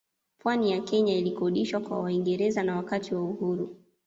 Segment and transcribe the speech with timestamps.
[0.39, 3.75] Pwani ya Kenya ilikodishwa kwa Waingereza na Wakati wa uhuru